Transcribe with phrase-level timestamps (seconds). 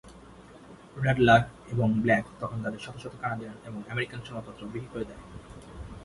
[1.03, 1.41] Radler
[1.73, 5.21] এবং Black তখন তাদের শত শত কানাডিয়ান এবং আমেরিকান সংবাদপত্র বিক্রি করে দেয়।